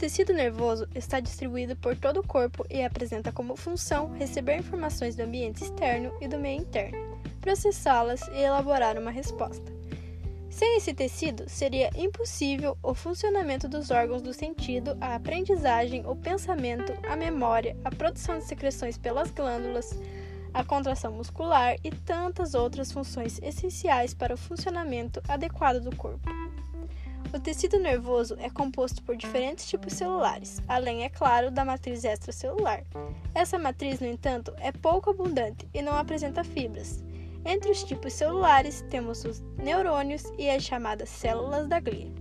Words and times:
tecido 0.00 0.32
nervoso 0.32 0.88
está 0.94 1.20
distribuído 1.20 1.76
por 1.76 1.94
todo 1.94 2.20
o 2.20 2.26
corpo 2.26 2.64
e 2.70 2.82
apresenta 2.82 3.30
como 3.30 3.54
função 3.54 4.10
receber 4.14 4.56
informações 4.56 5.14
do 5.14 5.22
ambiente 5.22 5.62
externo 5.62 6.10
e 6.22 6.26
do 6.26 6.38
meio 6.38 6.62
interno, 6.62 7.20
processá-las 7.38 8.26
e 8.28 8.38
elaborar 8.38 8.96
uma 8.96 9.10
resposta. 9.10 9.70
Sem 10.48 10.78
esse 10.78 10.94
tecido, 10.94 11.46
seria 11.46 11.90
impossível 11.94 12.78
o 12.82 12.94
funcionamento 12.94 13.68
dos 13.68 13.90
órgãos 13.90 14.22
do 14.22 14.32
sentido, 14.32 14.96
a 15.02 15.16
aprendizagem, 15.16 16.06
o 16.06 16.16
pensamento, 16.16 16.94
a 17.06 17.14
memória, 17.14 17.76
a 17.84 17.90
produção 17.90 18.38
de 18.38 18.44
secreções 18.44 18.96
pelas 18.96 19.30
glândulas, 19.30 19.90
a 20.54 20.64
contração 20.64 21.12
muscular 21.12 21.76
e 21.84 21.90
tantas 21.90 22.54
outras 22.54 22.90
funções 22.90 23.38
essenciais 23.42 24.14
para 24.14 24.32
o 24.32 24.38
funcionamento 24.38 25.22
adequado 25.28 25.78
do 25.78 25.94
corpo. 25.94 26.39
O 27.32 27.38
tecido 27.38 27.78
nervoso 27.78 28.36
é 28.40 28.50
composto 28.50 29.04
por 29.04 29.16
diferentes 29.16 29.68
tipos 29.68 29.92
celulares, 29.92 30.60
além, 30.66 31.04
é 31.04 31.08
claro, 31.08 31.48
da 31.48 31.64
matriz 31.64 32.02
extracelular. 32.02 32.84
Essa 33.32 33.56
matriz, 33.56 34.00
no 34.00 34.08
entanto, 34.08 34.52
é 34.58 34.72
pouco 34.72 35.10
abundante 35.10 35.68
e 35.72 35.80
não 35.80 35.96
apresenta 35.96 36.42
fibras. 36.42 37.04
Entre 37.44 37.70
os 37.70 37.84
tipos 37.84 38.14
celulares, 38.14 38.84
temos 38.90 39.24
os 39.24 39.40
neurônios 39.56 40.24
e 40.36 40.50
as 40.50 40.64
chamadas 40.64 41.08
células 41.08 41.68
da 41.68 41.78
glia. 41.78 42.12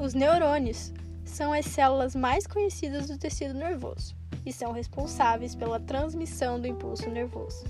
Os 0.00 0.14
neurônios 0.14 0.92
são 1.24 1.52
as 1.52 1.66
células 1.66 2.14
mais 2.14 2.46
conhecidas 2.46 3.08
do 3.08 3.18
tecido 3.18 3.54
nervoso 3.54 4.14
e 4.44 4.52
são 4.52 4.72
responsáveis 4.72 5.54
pela 5.54 5.80
transmissão 5.80 6.60
do 6.60 6.66
impulso 6.66 7.08
nervoso. 7.10 7.64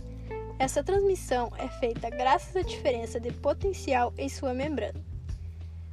Essa 0.58 0.84
transmissão 0.84 1.50
é 1.58 1.69
feita 1.69 2.08
graças 2.11 2.55
à 2.55 2.62
diferença 2.62 3.19
de 3.19 3.33
potencial 3.33 4.12
em 4.16 4.28
sua 4.28 4.55
membrana. 4.55 5.03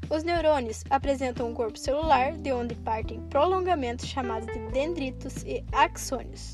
Os 0.09 0.23
neurônios 0.23 0.83
apresentam 0.89 1.49
um 1.49 1.53
corpo 1.53 1.79
celular 1.79 2.33
de 2.33 2.51
onde 2.51 2.75
partem 2.75 3.21
prolongamentos 3.29 4.05
chamados 4.05 4.47
de 4.47 4.59
dendritos 4.71 5.43
e 5.43 5.63
axônios. 5.71 6.51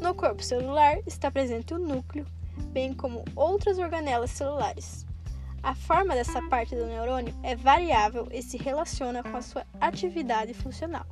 No 0.00 0.14
corpo 0.14 0.42
celular 0.42 0.98
está 1.06 1.30
presente 1.30 1.74
o 1.74 1.78
núcleo, 1.78 2.26
bem 2.72 2.92
como 2.92 3.24
outras 3.34 3.78
organelas 3.78 4.30
celulares. 4.30 5.06
A 5.62 5.74
forma 5.74 6.14
dessa 6.14 6.40
parte 6.42 6.76
do 6.76 6.86
neurônio 6.86 7.34
é 7.42 7.56
variável 7.56 8.28
e 8.30 8.42
se 8.42 8.56
relaciona 8.56 9.22
com 9.22 9.36
a 9.36 9.42
sua 9.42 9.66
atividade 9.80 10.54
funcional. 10.54 11.06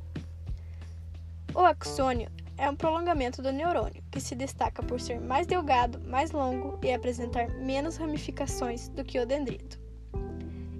O 1.57 1.61
axônio 1.61 2.29
é 2.55 2.69
um 2.69 2.75
prolongamento 2.75 3.41
do 3.41 3.51
neurônio, 3.51 4.03
que 4.11 4.21
se 4.21 4.35
destaca 4.35 4.83
por 4.83 5.01
ser 5.01 5.19
mais 5.19 5.47
delgado, 5.47 5.99
mais 6.01 6.29
longo 6.29 6.77
e 6.83 6.93
apresentar 6.93 7.49
menos 7.49 7.97
ramificações 7.97 8.89
do 8.89 9.03
que 9.03 9.19
o 9.19 9.25
dendrito. 9.25 9.79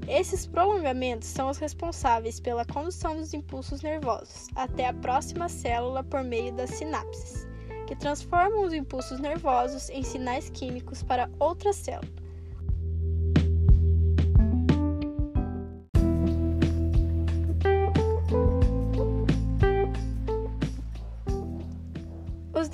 Esses 0.08 0.46
prolongamentos 0.46 1.30
são 1.30 1.50
os 1.50 1.58
responsáveis 1.58 2.40
pela 2.40 2.64
condução 2.64 3.16
dos 3.16 3.34
impulsos 3.34 3.82
nervosos 3.82 4.50
até 4.56 4.86
a 4.86 4.94
próxima 4.94 5.50
célula 5.50 6.04
por 6.04 6.24
meio 6.24 6.54
das 6.54 6.70
sinapses, 6.70 7.48
que 7.88 7.96
transformam 7.96 8.64
os 8.64 8.72
impulsos 8.72 9.20
nervosos 9.20 9.90
em 9.90 10.04
sinais 10.04 10.48
químicos 10.52 11.02
para 11.02 11.28
outra 11.40 11.74
célula 11.74 12.27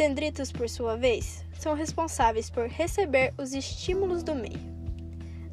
dendritos, 0.04 0.52
por 0.52 0.68
sua 0.70 0.98
vez, 0.98 1.46
são 1.58 1.74
responsáveis 1.74 2.50
por 2.50 2.68
receber 2.68 3.34
os 3.38 3.54
estímulos 3.54 4.22
do 4.22 4.36
meio. 4.36 4.60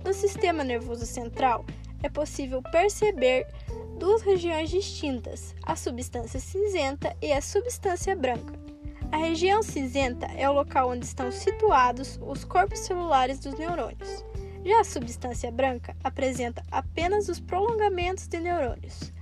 No 0.05 0.12
sistema 0.12 0.65
nervoso 0.65 1.06
central, 1.06 1.65
é 2.03 2.09
possível 2.09 2.61
perceber 2.61 3.47
duas 3.97 4.22
regiões 4.22 4.69
distintas, 4.69 5.55
a 5.62 5.77
substância 5.77 6.41
cinzenta 6.41 7.16
e 7.22 7.33
a 7.33 7.41
substância 7.41 8.16
branca. 8.16 8.59
A 9.12 9.19
região 9.19 9.62
cinzenta 9.62 10.27
é 10.27 10.50
o 10.50 10.53
local 10.53 10.91
onde 10.91 11.06
estão 11.06 11.31
situados 11.31 12.19
os 12.21 12.44
corpos 12.44 12.81
celulares 12.81 13.38
dos 13.38 13.56
neurônios. 13.56 14.25
Já 14.65 14.81
a 14.81 14.84
substância 14.84 15.53
branca 15.53 15.97
apresenta 16.03 16.65
apenas 16.72 17.28
os 17.28 17.38
prolongamentos 17.38 18.27
de 18.27 18.41
neurônios. 18.41 19.12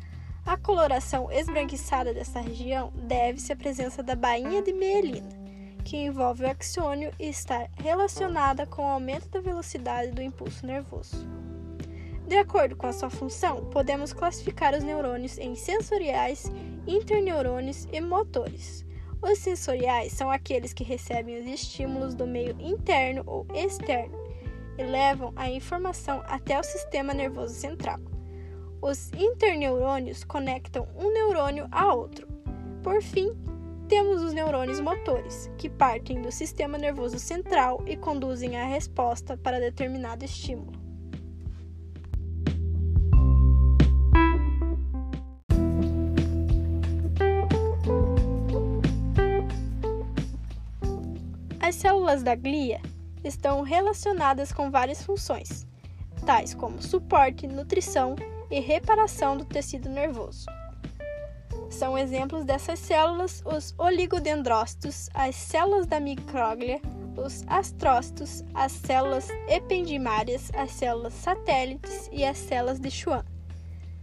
A 0.49 0.57
coloração 0.57 1.31
esbranquiçada 1.31 2.15
dessa 2.15 2.41
região 2.41 2.91
deve-se 2.95 3.53
à 3.53 3.57
presença 3.57 4.03
da 4.03 4.17
bainha 4.17 4.63
de 4.63 4.73
mielina, 4.73 5.29
que 5.85 5.99
envolve 5.99 6.43
o 6.43 6.49
axônio 6.49 7.13
e 7.19 7.29
está 7.29 7.69
relacionada 7.77 8.65
com 8.67 8.81
o 8.81 8.89
aumento 8.89 9.29
da 9.29 9.43
velocidade 9.43 10.11
do 10.11 10.23
impulso 10.23 10.65
nervoso. 10.65 11.29
De 12.27 12.39
acordo 12.39 12.77
com 12.77 12.87
a 12.87 12.95
sua 12.95 13.11
função, 13.11 13.67
podemos 13.67 14.15
classificar 14.15 14.73
os 14.73 14.83
neurônios 14.83 15.37
em 15.37 15.55
sensoriais, 15.55 16.51
interneurônios 16.87 17.87
e 17.93 18.01
motores. 18.01 18.87
Os 19.21 19.39
sensoriais 19.41 20.15
são 20.15 20.31
aqueles 20.31 20.73
que 20.73 20.83
recebem 20.83 21.43
os 21.43 21.47
estímulos 21.47 22.15
do 22.15 22.27
meio 22.27 22.57
interno 22.59 23.23
ou 23.27 23.47
externo 23.53 24.17
e 24.79 24.83
levam 24.83 25.31
a 25.37 25.51
informação 25.51 26.23
até 26.27 26.59
o 26.59 26.65
sistema 26.65 27.13
nervoso 27.13 27.53
central. 27.53 28.01
Os 28.81 29.11
interneurônios 29.13 30.23
conectam 30.23 30.87
um 30.97 31.13
neurônio 31.13 31.67
a 31.73 31.93
outro. 31.93 32.29
Por 32.83 33.03
fim, 33.03 33.37
temos 33.89 34.23
os 34.23 34.33
neurônios 34.33 34.79
motores, 34.79 35.51
que 35.59 35.69
partem 35.69 36.23
do 36.23 36.31
sistema 36.31 36.79
nervoso 36.79 37.19
central 37.19 37.83
e 37.87 37.97
conduzem 37.97 38.57
a 38.57 38.65
resposta 38.65 39.37
para 39.37 39.59
determinado 39.59 40.25
estímulo. 40.25 40.73
As 51.61 51.75
células 51.75 52.23
da 52.23 52.35
glia 52.35 52.81
estão 53.25 53.63
relacionadas 53.63 54.53
com 54.53 54.71
várias 54.71 55.03
funções, 55.03 55.67
tais 56.25 56.55
como 56.55 56.81
suporte, 56.81 57.47
nutrição, 57.47 58.15
e 58.51 58.61
reparação 58.61 59.37
do 59.37 59.45
tecido 59.45 59.89
nervoso. 59.89 60.47
São 61.71 61.99
exemplos 61.99 62.45
dessas 62.45 62.79
células 62.79 63.43
os 63.45 63.75
oligodendrócitos, 63.79 65.09
as 65.13 65.35
células 65.35 65.87
da 65.87 66.01
micróglia, 66.01 66.81
os 67.17 67.45
astrócitos, 67.47 68.43
as 68.55 68.73
células 68.73 69.29
ependimárias, 69.49 70.51
as 70.55 70.71
células 70.71 71.13
satélites 71.13 72.09
e 72.13 72.25
as 72.25 72.39
células 72.39 72.81
de 72.81 72.91
Schwann, 72.91 73.25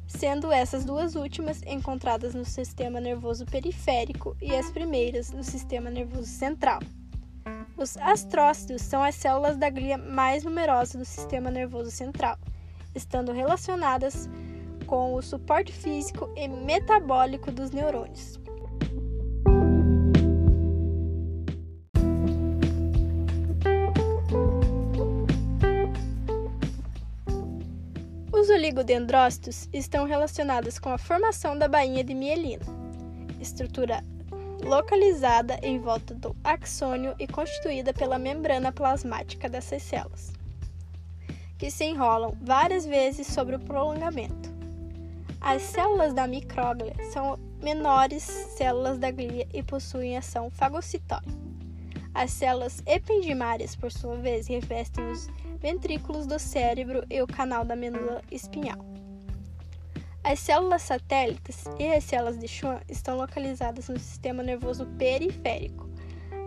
sendo 0.07 0.51
essas 0.51 0.85
duas 0.85 1.15
últimas 1.15 1.61
encontradas 1.63 2.35
no 2.35 2.45
sistema 2.45 2.99
nervoso 2.99 3.45
periférico 3.45 4.35
e 4.41 4.55
as 4.55 4.69
primeiras 4.69 5.31
no 5.31 5.43
sistema 5.43 5.89
nervoso 5.89 6.27
central. 6.27 6.79
Os 7.77 7.97
astrócitos 7.97 8.81
são 8.83 9.03
as 9.03 9.15
células 9.15 9.57
da 9.57 9.69
glia 9.69 9.97
mais 9.97 10.43
numerosas 10.43 10.95
do 10.95 11.05
sistema 11.05 11.49
nervoso 11.49 11.91
central 11.91 12.37
estando 12.95 13.31
relacionadas 13.31 14.29
com 14.87 15.13
o 15.13 15.21
suporte 15.21 15.71
físico 15.71 16.31
e 16.35 16.47
metabólico 16.47 17.51
dos 17.51 17.71
neurônios. 17.71 18.39
Os 28.31 28.49
oligodendrócitos 28.49 29.67
estão 29.73 30.05
relacionados 30.05 30.77
com 30.77 30.89
a 30.89 30.97
formação 30.97 31.57
da 31.57 31.67
bainha 31.67 32.03
de 32.03 32.13
mielina, 32.13 32.65
estrutura 33.41 34.03
localizada 34.63 35.59
em 35.61 35.79
volta 35.79 36.13
do 36.13 36.35
axônio 36.43 37.15
e 37.19 37.27
constituída 37.27 37.93
pela 37.93 38.17
membrana 38.17 38.71
plasmática 38.71 39.49
dessas 39.49 39.81
células 39.83 40.34
que 41.57 41.71
se 41.71 41.85
enrolam 41.85 42.33
várias 42.41 42.85
vezes 42.85 43.27
sobre 43.27 43.55
o 43.55 43.59
prolongamento. 43.59 44.53
As 45.39 45.61
células 45.61 46.13
da 46.13 46.27
micróglia 46.27 46.95
são 47.11 47.37
menores 47.61 48.23
células 48.23 48.97
da 48.97 49.11
glia 49.11 49.47
e 49.53 49.61
possuem 49.61 50.17
ação 50.17 50.49
fagocitória. 50.49 51.31
As 52.13 52.31
células 52.31 52.81
ependimárias, 52.85 53.75
por 53.75 53.91
sua 53.91 54.15
vez, 54.15 54.47
revestem 54.47 55.05
os 55.11 55.27
ventrículos 55.59 56.25
do 56.25 56.39
cérebro 56.39 57.03
e 57.09 57.21
o 57.21 57.27
canal 57.27 57.65
da 57.65 57.75
medula 57.75 58.21
espinhal. 58.31 58.79
As 60.23 60.39
células 60.39 60.81
satélites 60.81 61.65
e 61.77 61.93
as 61.93 62.03
células 62.03 62.39
de 62.39 62.47
Schwann 62.47 62.79
estão 62.89 63.17
localizadas 63.17 63.89
no 63.89 63.99
sistema 63.99 64.41
nervoso 64.41 64.85
periférico. 64.97 65.84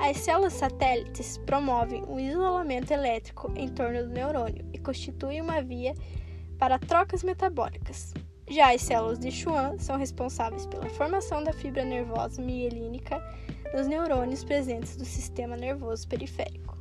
As 0.00 0.18
células 0.18 0.52
satélites 0.52 1.38
promovem 1.38 2.04
o 2.06 2.20
isolamento 2.20 2.92
elétrico 2.92 3.52
em 3.56 3.68
torno 3.68 4.04
do 4.04 4.10
neurônio 4.10 4.64
e 4.72 4.78
constituem 4.78 5.40
uma 5.40 5.60
via 5.60 5.92
para 6.56 6.78
trocas 6.78 7.24
metabólicas. 7.24 8.14
Já 8.48 8.72
as 8.72 8.80
células 8.80 9.18
de 9.18 9.30
Schwann 9.30 9.76
são 9.78 9.98
responsáveis 9.98 10.66
pela 10.66 10.88
formação 10.88 11.42
da 11.42 11.52
fibra 11.52 11.84
nervosa 11.84 12.40
mielínica 12.40 13.20
nos 13.74 13.88
neurônios 13.88 14.44
presentes 14.44 14.96
do 14.96 15.04
sistema 15.04 15.56
nervoso 15.56 16.06
periférico. 16.06 16.78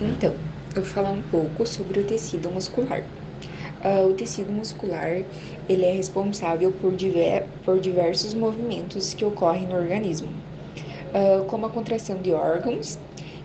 Então, 0.00 0.34
eu 0.74 0.82
vou 0.82 0.84
falar 0.84 1.12
um 1.12 1.22
pouco 1.22 1.64
sobre 1.64 2.00
o 2.00 2.06
tecido 2.06 2.50
muscular. 2.50 3.04
Uh, 3.84 4.06
o 4.06 4.14
tecido 4.14 4.52
muscular 4.52 5.24
ele 5.68 5.84
é 5.84 5.92
responsável 5.92 6.70
por, 6.72 6.94
diver, 6.94 7.48
por 7.64 7.80
diversos 7.80 8.32
movimentos 8.32 9.12
que 9.12 9.24
ocorrem 9.24 9.66
no 9.66 9.74
organismo, 9.74 10.28
uh, 11.12 11.44
como 11.46 11.66
a 11.66 11.70
contração 11.70 12.22
de 12.22 12.32
órgãos, 12.32 13.00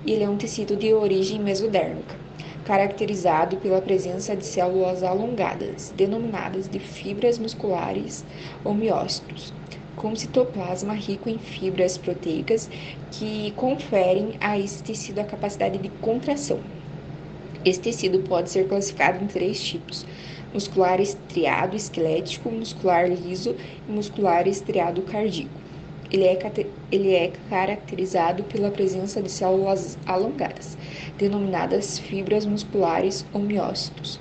e 0.06 0.12
ele 0.12 0.24
é 0.24 0.30
um 0.30 0.38
tecido 0.38 0.76
de 0.76 0.94
origem 0.94 1.40
mesodérmica, 1.40 2.16
caracterizado 2.64 3.58
pela 3.58 3.82
presença 3.82 4.36
de 4.36 4.46
células 4.46 5.02
alongadas, 5.02 5.92
denominadas 5.98 6.70
de 6.70 6.80
fibras 6.80 7.40
musculares 7.40 8.24
ou 8.64 8.76
miócitos, 8.76 9.56
com 9.96 10.16
citoplasma 10.16 10.94
rico 10.94 11.30
em 11.30 11.40
fibras 11.40 11.98
proteicas 11.98 12.70
que 13.10 13.52
conferem 13.54 14.38
a 14.40 14.60
esse 14.60 14.84
tecido 14.84 15.18
a 15.20 15.26
capacidade 15.26 15.80
de 15.80 15.90
contração. 15.90 16.77
Esse 17.66 17.80
tecido 17.80 18.20
pode 18.20 18.50
ser 18.50 18.68
classificado 18.68 19.24
em 19.24 19.28
três 19.28 19.62
tipos: 19.62 20.06
muscular 20.54 21.02
estriado 21.02 21.76
esquelético, 21.76 22.52
muscular 22.52 23.10
liso 23.10 23.56
e 23.88 23.92
muscular 23.92 24.48
estriado 24.48 25.02
cardíaco. 25.02 25.60
Ele 26.10 26.24
é, 26.24 26.40
ele 26.90 27.14
é 27.14 27.34
caracterizado 27.50 28.44
pela 28.44 28.72
presença 28.72 29.22
de 29.22 29.30
células 29.30 29.98
alongadas, 30.06 30.78
denominadas 31.18 32.00
fibras 32.00 32.46
musculares 32.46 33.26
ou 33.34 33.42
miócitos, 33.42 34.18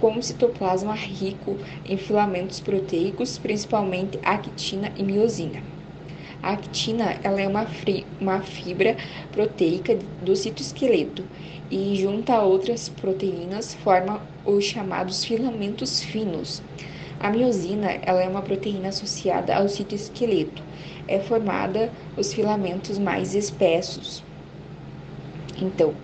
com 0.00 0.20
citoplasma 0.20 0.94
rico 0.94 1.56
em 1.86 1.96
filamentos 1.96 2.58
proteicos, 2.58 3.38
principalmente 3.38 4.18
actina 4.24 4.90
e 4.96 5.04
miosina. 5.04 5.62
A 6.42 6.52
actina 6.52 7.16
ela 7.22 7.40
é 7.40 7.46
uma, 7.46 7.66
uma 8.20 8.40
fibra 8.40 8.96
proteica 9.30 9.96
do 10.22 10.34
citoesqueleto 10.34 11.22
e, 11.70 11.94
junto 11.96 12.30
a 12.32 12.42
outras 12.42 12.88
proteínas, 12.88 13.74
forma 13.74 14.20
os 14.44 14.64
chamados 14.64 15.24
filamentos 15.24 16.02
finos. 16.02 16.62
A 17.20 17.30
miosina 17.30 17.92
ela 18.02 18.22
é 18.22 18.28
uma 18.28 18.42
proteína 18.42 18.88
associada 18.88 19.54
ao 19.54 19.68
citoesqueleto. 19.68 20.62
É 21.06 21.20
formada 21.20 21.92
os 22.16 22.32
filamentos 22.32 22.98
mais 22.98 23.34
espessos. 23.34 24.24
Então, 25.60 25.94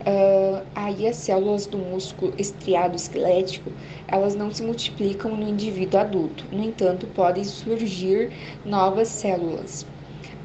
Uh, 0.00 0.64
aí 0.74 1.06
as 1.06 1.16
células 1.16 1.66
do 1.66 1.76
músculo 1.76 2.32
estriado 2.38 2.96
esquelético, 2.96 3.70
elas 4.06 4.34
não 4.34 4.50
se 4.50 4.62
multiplicam 4.62 5.36
no 5.36 5.46
indivíduo 5.46 6.00
adulto. 6.00 6.46
No 6.50 6.64
entanto, 6.64 7.06
podem 7.08 7.44
surgir 7.44 8.32
novas 8.64 9.08
células 9.08 9.86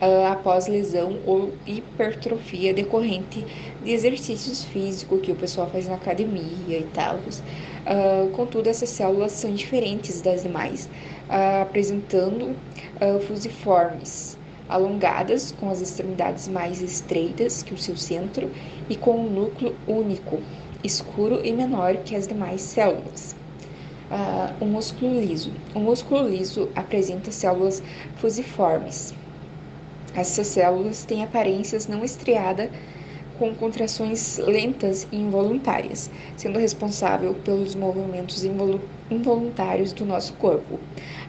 uh, 0.02 0.32
após 0.32 0.68
lesão 0.68 1.20
ou 1.26 1.54
hipertrofia 1.66 2.74
decorrente 2.74 3.46
de 3.84 3.92
exercícios 3.92 4.64
físicos 4.64 5.22
que 5.22 5.32
o 5.32 5.36
pessoal 5.36 5.70
faz 5.70 5.88
na 5.88 5.96
academia 5.96 6.80
e 6.80 6.88
tal. 6.94 7.18
Uh, 7.18 8.30
contudo, 8.32 8.70
essas 8.70 8.90
células 8.90 9.32
são 9.34 9.54
diferentes 9.54 10.22
das 10.22 10.44
demais, 10.44 10.90
apresentando 11.62 12.56
fusiformes 13.28 14.38
alongadas, 14.68 15.52
com 15.52 15.70
as 15.70 15.82
extremidades 15.82 16.48
mais 16.48 16.82
estreitas 16.82 17.64
que 17.64 17.74
o 17.74 17.78
seu 17.78 17.96
centro 17.96 18.52
e 18.90 18.96
com 18.96 19.18
um 19.18 19.30
núcleo 19.30 19.76
único, 19.88 20.42
escuro 20.84 21.42
e 21.44 21.52
menor 21.52 21.98
que 21.98 22.16
as 22.16 22.28
demais 22.28 22.62
células. 22.62 23.36
Uh, 24.12 24.64
o 24.64 24.66
músculo 24.66 25.20
liso. 25.20 25.52
O 25.74 25.80
músculo 25.80 26.28
liso 26.28 26.70
apresenta 26.76 27.32
células 27.32 27.82
fusiformes. 28.16 29.14
Essas 30.14 30.48
células 30.48 31.06
têm 31.06 31.24
aparências 31.24 31.88
não 31.88 32.04
estriada 32.04 32.72
com 33.34 33.54
contrações 33.56 34.38
lentas 34.38 35.08
e 35.12 35.18
involuntárias, 35.18 36.10
sendo 36.36 36.60
responsável 36.60 37.36
pelos 37.36 37.76
movimentos 37.76 38.44
involuntários 39.10 39.92
do 39.94 40.06
nosso 40.06 40.36
corpo. 40.36 40.80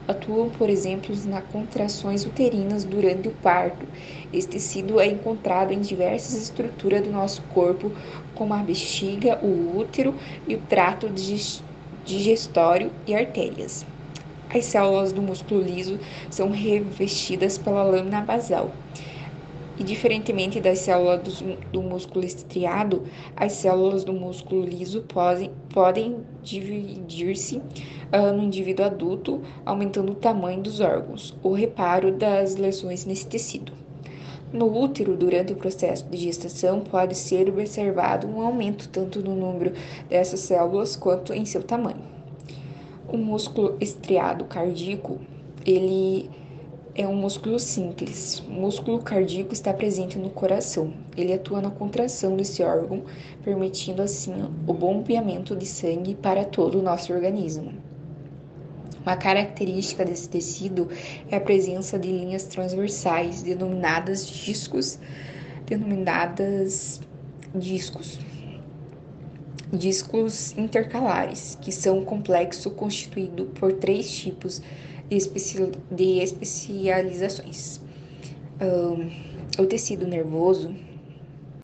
Atuam, 0.06 0.50
por 0.50 0.70
exemplo, 0.70 1.14
nas 1.26 1.44
contrações 1.48 2.24
uterinas 2.26 2.84
durante 2.84 3.28
o 3.28 3.34
parto. 3.34 3.88
Este 4.32 4.52
tecido 4.52 5.00
é 5.00 5.06
encontrado 5.06 5.72
em 5.72 5.80
diversas 5.80 6.34
estruturas 6.34 7.02
do 7.02 7.10
nosso 7.10 7.42
corpo, 7.44 7.92
como 8.34 8.54
a 8.54 8.62
bexiga, 8.62 9.38
o 9.44 9.76
útero 9.76 10.16
e 10.46 10.54
o 10.54 10.62
trato 10.62 11.08
digestório 12.04 12.92
e 13.06 13.14
artérias. 13.14 13.86
As 14.54 14.66
células 14.66 15.12
do 15.12 15.20
músculo 15.20 15.60
liso 15.60 15.98
são 16.30 16.50
revestidas 16.50 17.58
pela 17.58 17.82
lâmina 17.82 18.20
basal 18.20 18.70
e 19.78 19.82
diferentemente 19.82 20.60
das 20.60 20.78
células 20.78 21.20
do, 21.22 21.56
do 21.72 21.82
músculo 21.82 22.24
estriado, 22.24 23.02
as 23.36 23.52
células 23.54 24.04
do 24.04 24.12
músculo 24.12 24.64
liso 24.64 25.02
podem, 25.02 25.50
podem 25.72 26.18
dividir-se 26.42 27.56
uh, 27.56 28.32
no 28.32 28.44
indivíduo 28.44 28.86
adulto, 28.86 29.42
aumentando 29.64 30.12
o 30.12 30.16
tamanho 30.16 30.62
dos 30.62 30.80
órgãos, 30.80 31.36
o 31.42 31.52
reparo 31.52 32.12
das 32.12 32.56
lesões 32.56 33.04
nesse 33.04 33.26
tecido. 33.26 33.72
No 34.52 34.72
útero, 34.72 35.16
durante 35.16 35.52
o 35.52 35.56
processo 35.56 36.08
de 36.08 36.16
gestação, 36.16 36.80
pode 36.80 37.16
ser 37.16 37.48
observado 37.48 38.28
um 38.28 38.40
aumento 38.40 38.88
tanto 38.88 39.20
no 39.20 39.34
número 39.34 39.72
dessas 40.08 40.40
células 40.40 40.94
quanto 40.94 41.32
em 41.32 41.44
seu 41.44 41.60
tamanho. 41.64 42.13
O 43.14 43.16
músculo 43.16 43.76
estriado 43.80 44.44
cardíaco, 44.46 45.20
ele 45.64 46.28
é 46.96 47.06
um 47.06 47.14
músculo 47.14 47.60
simples. 47.60 48.40
O 48.40 48.50
músculo 48.50 48.98
cardíaco 48.98 49.52
está 49.52 49.72
presente 49.72 50.18
no 50.18 50.30
coração. 50.30 50.92
Ele 51.16 51.32
atua 51.32 51.60
na 51.60 51.70
contração 51.70 52.36
desse 52.36 52.60
órgão, 52.64 53.04
permitindo 53.44 54.02
assim 54.02 54.34
o 54.66 54.74
bombeamento 54.74 55.54
de 55.54 55.64
sangue 55.64 56.16
para 56.16 56.44
todo 56.44 56.80
o 56.80 56.82
nosso 56.82 57.12
organismo. 57.12 57.72
Uma 59.06 59.16
característica 59.16 60.04
desse 60.04 60.28
tecido 60.28 60.88
é 61.30 61.36
a 61.36 61.40
presença 61.40 61.96
de 61.96 62.08
linhas 62.08 62.42
transversais 62.46 63.44
denominadas 63.44 64.26
discos, 64.26 64.98
denominadas 65.66 67.00
discos. 67.54 68.18
Discos 69.76 70.56
intercalares, 70.56 71.58
que 71.60 71.72
são 71.72 71.98
um 71.98 72.04
complexo 72.04 72.70
constituído 72.70 73.46
por 73.46 73.72
três 73.72 74.10
tipos 74.10 74.62
de, 75.08 75.16
especi 75.16 75.70
de 75.90 76.18
especializações. 76.20 77.80
Um, 78.60 79.10
o 79.62 79.66
tecido 79.66 80.06
nervoso, 80.06 80.74